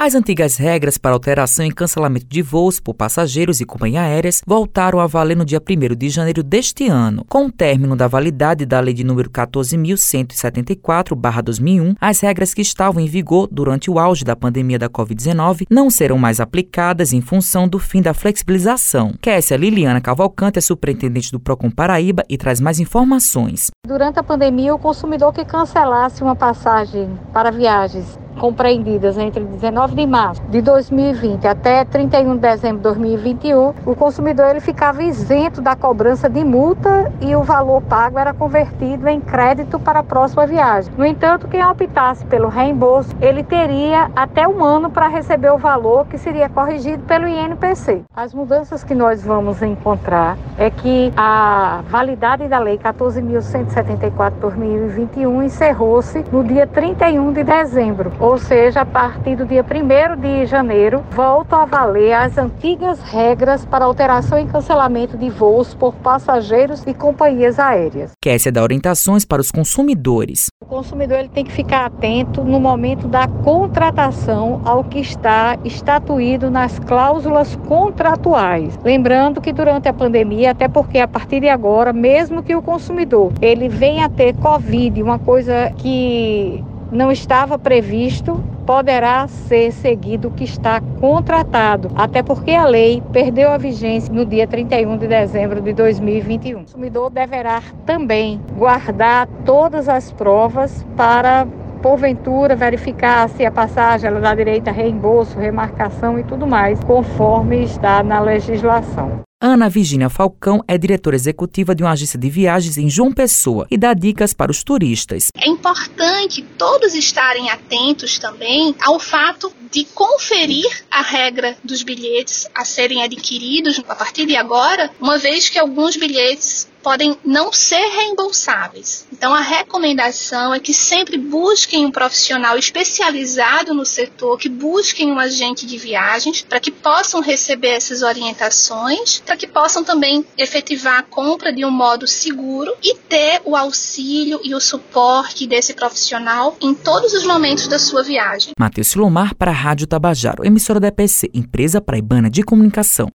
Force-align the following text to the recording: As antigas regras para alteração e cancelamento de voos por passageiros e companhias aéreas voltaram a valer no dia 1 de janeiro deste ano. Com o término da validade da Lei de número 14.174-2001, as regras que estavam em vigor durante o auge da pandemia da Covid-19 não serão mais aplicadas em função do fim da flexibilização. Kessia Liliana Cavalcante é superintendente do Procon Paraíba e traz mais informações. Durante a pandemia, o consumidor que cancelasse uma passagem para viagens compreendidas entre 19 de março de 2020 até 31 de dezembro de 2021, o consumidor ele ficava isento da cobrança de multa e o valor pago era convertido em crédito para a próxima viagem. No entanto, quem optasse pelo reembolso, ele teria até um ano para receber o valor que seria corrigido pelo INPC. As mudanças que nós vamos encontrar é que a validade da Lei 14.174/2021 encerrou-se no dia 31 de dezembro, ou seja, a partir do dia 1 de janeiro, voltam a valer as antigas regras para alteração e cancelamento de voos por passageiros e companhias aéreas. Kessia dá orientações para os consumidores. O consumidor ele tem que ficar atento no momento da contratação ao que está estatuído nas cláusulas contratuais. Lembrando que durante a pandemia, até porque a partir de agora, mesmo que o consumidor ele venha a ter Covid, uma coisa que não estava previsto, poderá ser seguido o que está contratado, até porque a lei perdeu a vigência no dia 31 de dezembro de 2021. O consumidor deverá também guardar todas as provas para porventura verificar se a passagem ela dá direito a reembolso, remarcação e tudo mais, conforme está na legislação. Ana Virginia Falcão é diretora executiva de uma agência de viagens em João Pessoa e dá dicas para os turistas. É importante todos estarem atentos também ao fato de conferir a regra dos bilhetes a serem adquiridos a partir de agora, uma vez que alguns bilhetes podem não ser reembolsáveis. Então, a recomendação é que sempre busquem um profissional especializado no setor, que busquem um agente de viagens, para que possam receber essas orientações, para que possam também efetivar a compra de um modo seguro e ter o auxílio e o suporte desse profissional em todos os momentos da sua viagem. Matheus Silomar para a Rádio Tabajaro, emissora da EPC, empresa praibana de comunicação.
As 0.00 0.14
antigas 0.14 0.56
regras 0.56 0.96
para 0.96 1.12
alteração 1.12 1.66
e 1.66 1.72
cancelamento 1.72 2.26
de 2.26 2.40
voos 2.40 2.78
por 2.78 2.94
passageiros 2.94 3.60
e 3.60 3.64
companhias 3.64 4.04
aéreas 4.04 4.40
voltaram 4.46 5.00
a 5.00 5.08
valer 5.08 5.36
no 5.36 5.44
dia 5.44 5.60
1 5.60 5.96
de 5.96 6.08
janeiro 6.08 6.44
deste 6.44 6.86
ano. 6.86 7.24
Com 7.28 7.46
o 7.46 7.50
término 7.50 7.96
da 7.96 8.06
validade 8.06 8.64
da 8.64 8.78
Lei 8.78 8.94
de 8.94 9.02
número 9.02 9.28
14.174-2001, 9.28 11.96
as 12.00 12.20
regras 12.20 12.54
que 12.54 12.62
estavam 12.62 13.02
em 13.02 13.08
vigor 13.08 13.48
durante 13.50 13.90
o 13.90 13.98
auge 13.98 14.24
da 14.24 14.36
pandemia 14.36 14.78
da 14.78 14.88
Covid-19 14.88 15.66
não 15.68 15.90
serão 15.90 16.16
mais 16.16 16.38
aplicadas 16.38 17.12
em 17.12 17.20
função 17.20 17.66
do 17.66 17.80
fim 17.80 18.00
da 18.00 18.14
flexibilização. 18.14 19.14
Kessia 19.20 19.56
Liliana 19.56 20.00
Cavalcante 20.00 20.60
é 20.60 20.62
superintendente 20.62 21.32
do 21.32 21.40
Procon 21.40 21.72
Paraíba 21.72 22.22
e 22.28 22.38
traz 22.38 22.60
mais 22.60 22.78
informações. 22.78 23.72
Durante 23.84 24.20
a 24.20 24.22
pandemia, 24.22 24.72
o 24.72 24.78
consumidor 24.78 25.32
que 25.32 25.44
cancelasse 25.44 26.22
uma 26.22 26.36
passagem 26.36 27.18
para 27.32 27.50
viagens 27.50 28.16
compreendidas 28.38 29.18
entre 29.18 29.44
19 29.44 29.94
de 29.94 30.06
março 30.06 30.42
de 30.48 30.62
2020 30.62 31.46
até 31.46 31.84
31 31.84 32.34
de 32.34 32.40
dezembro 32.40 32.78
de 32.78 32.84
2021, 32.84 33.74
o 33.84 33.94
consumidor 33.94 34.48
ele 34.50 34.60
ficava 34.60 35.02
isento 35.02 35.60
da 35.60 35.76
cobrança 35.76 36.26
de 36.28 36.44
multa 36.44 37.12
e 37.20 37.34
o 37.34 37.42
valor 37.42 37.82
pago 37.82 38.16
era 38.18 38.32
convertido 38.32 39.08
em 39.08 39.20
crédito 39.20 39.78
para 39.78 40.00
a 40.00 40.02
próxima 40.02 40.46
viagem. 40.46 40.90
No 40.96 41.04
entanto, 41.04 41.46
quem 41.48 41.62
optasse 41.64 42.24
pelo 42.26 42.48
reembolso, 42.48 43.10
ele 43.20 43.42
teria 43.42 44.10
até 44.14 44.46
um 44.46 44.62
ano 44.64 44.90
para 44.90 45.08
receber 45.08 45.50
o 45.52 45.58
valor 45.58 46.06
que 46.06 46.16
seria 46.16 46.48
corrigido 46.48 47.02
pelo 47.04 47.26
INPC. 47.26 48.04
As 48.14 48.32
mudanças 48.32 48.84
que 48.84 48.94
nós 48.94 49.24
vamos 49.24 49.60
encontrar 49.62 50.38
é 50.56 50.70
que 50.70 51.12
a 51.16 51.80
validade 51.88 52.46
da 52.48 52.58
Lei 52.58 52.78
14.174/2021 52.78 55.42
encerrou-se 55.42 56.24
no 56.30 56.44
dia 56.44 56.66
31 56.66 57.32
de 57.32 57.42
dezembro, 57.42 58.12
ou 58.28 58.36
seja, 58.36 58.82
a 58.82 58.84
partir 58.84 59.36
do 59.36 59.46
dia 59.46 59.64
1 59.64 60.20
de 60.20 60.44
janeiro, 60.44 61.02
voltam 61.12 61.62
a 61.62 61.64
valer 61.64 62.12
as 62.12 62.36
antigas 62.36 63.00
regras 63.00 63.64
para 63.64 63.86
alteração 63.86 64.38
e 64.38 64.44
cancelamento 64.44 65.16
de 65.16 65.30
voos 65.30 65.72
por 65.72 65.94
passageiros 65.94 66.86
e 66.86 66.92
companhias 66.92 67.58
aéreas. 67.58 68.10
Kessia 68.22 68.52
dá 68.52 68.62
orientações 68.62 69.24
para 69.24 69.40
os 69.40 69.50
consumidores. 69.50 70.48
O 70.62 70.66
consumidor 70.66 71.20
ele 71.20 71.30
tem 71.30 71.42
que 71.42 71.50
ficar 71.50 71.86
atento 71.86 72.44
no 72.44 72.60
momento 72.60 73.08
da 73.08 73.26
contratação 73.26 74.60
ao 74.62 74.84
que 74.84 74.98
está 74.98 75.56
estatuído 75.64 76.50
nas 76.50 76.78
cláusulas 76.78 77.56
contratuais. 77.66 78.78
Lembrando 78.84 79.40
que 79.40 79.54
durante 79.54 79.88
a 79.88 79.92
pandemia, 79.94 80.50
até 80.50 80.68
porque 80.68 80.98
a 80.98 81.08
partir 81.08 81.40
de 81.40 81.48
agora, 81.48 81.94
mesmo 81.94 82.42
que 82.42 82.54
o 82.54 82.60
consumidor 82.60 83.32
ele 83.40 83.70
venha 83.70 84.04
a 84.04 84.10
ter 84.10 84.36
Covid, 84.36 85.02
uma 85.02 85.18
coisa 85.18 85.72
que 85.78 86.62
não 86.90 87.12
estava 87.12 87.58
previsto, 87.58 88.42
poderá 88.66 89.26
ser 89.28 89.72
seguido 89.72 90.28
o 90.28 90.30
que 90.30 90.44
está 90.44 90.80
contratado, 91.00 91.90
até 91.96 92.22
porque 92.22 92.52
a 92.52 92.66
lei 92.66 93.02
perdeu 93.12 93.50
a 93.50 93.56
vigência 93.56 94.12
no 94.12 94.26
dia 94.26 94.46
31 94.46 94.98
de 94.98 95.06
dezembro 95.06 95.60
de 95.60 95.72
2021. 95.72 96.58
O 96.58 96.60
consumidor 96.60 97.10
deverá 97.10 97.62
também 97.86 98.40
guardar 98.56 99.26
todas 99.44 99.88
as 99.88 100.12
provas 100.12 100.84
para 100.96 101.46
porventura 101.82 102.56
verificar 102.56 103.28
se 103.28 103.46
a 103.46 103.50
passagem 103.50 104.08
ela 104.08 104.20
dá 104.20 104.34
direito 104.34 104.68
a 104.68 104.72
reembolso, 104.72 105.38
remarcação 105.38 106.18
e 106.18 106.24
tudo 106.24 106.46
mais, 106.46 106.82
conforme 106.84 107.62
está 107.62 108.02
na 108.02 108.20
legislação. 108.20 109.27
Ana 109.40 109.68
Virginia 109.68 110.08
Falcão 110.08 110.64
é 110.66 110.76
diretora 110.76 111.14
executiva 111.14 111.72
de 111.72 111.84
uma 111.84 111.92
agência 111.92 112.18
de 112.18 112.28
viagens 112.28 112.76
em 112.76 112.90
João 112.90 113.12
Pessoa 113.12 113.68
e 113.70 113.78
dá 113.78 113.94
dicas 113.94 114.34
para 114.34 114.50
os 114.50 114.64
turistas. 114.64 115.28
É 115.36 115.48
importante 115.48 116.42
todos 116.58 116.92
estarem 116.92 117.48
atentos 117.48 118.18
também 118.18 118.74
ao 118.84 118.98
fato 118.98 119.52
de 119.70 119.84
conferir 119.84 120.84
a 120.90 121.02
regra 121.02 121.56
dos 121.62 121.82
bilhetes 121.82 122.46
a 122.54 122.64
serem 122.64 123.02
adquiridos 123.02 123.80
a 123.88 123.94
partir 123.94 124.26
de 124.26 124.36
agora, 124.36 124.90
uma 125.00 125.18
vez 125.18 125.48
que 125.48 125.58
alguns 125.58 125.96
bilhetes 125.96 126.68
podem 126.82 127.18
não 127.24 127.52
ser 127.52 127.86
reembolsáveis. 127.88 129.06
Então, 129.12 129.34
a 129.34 129.40
recomendação 129.40 130.54
é 130.54 130.60
que 130.60 130.72
sempre 130.72 131.18
busquem 131.18 131.84
um 131.84 131.90
profissional 131.90 132.56
especializado 132.56 133.74
no 133.74 133.84
setor, 133.84 134.38
que 134.38 134.48
busquem 134.48 135.12
um 135.12 135.18
agente 135.18 135.66
de 135.66 135.76
viagens, 135.76 136.42
para 136.42 136.60
que 136.60 136.70
possam 136.70 137.20
receber 137.20 137.72
essas 137.72 138.02
orientações, 138.02 139.20
para 139.24 139.36
que 139.36 139.46
possam 139.46 139.84
também 139.84 140.24
efetivar 140.36 140.98
a 140.98 141.02
compra 141.02 141.52
de 141.52 141.64
um 141.64 141.70
modo 141.70 142.06
seguro 142.06 142.72
e 142.82 142.94
ter 142.94 143.42
o 143.44 143.56
auxílio 143.56 144.40
e 144.42 144.54
o 144.54 144.60
suporte 144.60 145.46
desse 145.46 145.74
profissional 145.74 146.56
em 146.60 146.74
todos 146.74 147.12
os 147.12 147.24
momentos 147.24 147.68
da 147.68 147.78
sua 147.78 148.02
viagem. 148.02 148.52
Matheus 148.58 148.88
Silomar 148.88 149.34
para 149.34 149.50
a 149.50 149.54
Rádio 149.58 149.88
Tabajaro, 149.88 150.46
emissora 150.46 150.78
da 150.78 150.86
EPC, 150.86 151.30
empresa 151.34 151.80
praibana 151.80 152.30
de 152.30 152.44
comunicação. 152.44 153.10